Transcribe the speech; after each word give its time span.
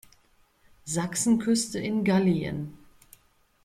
Sachsenküste 0.85 1.77
in 1.77 2.03
Gallien. 2.03 2.75